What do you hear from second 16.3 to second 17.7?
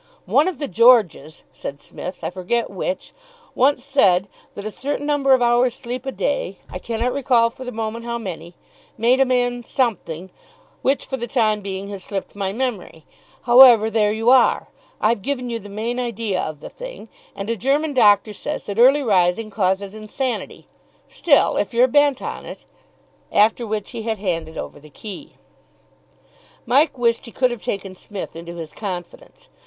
of the thing; and a